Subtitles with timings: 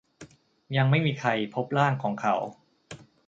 [0.77, 2.35] ยังไม่มีใครพบร่างของเขา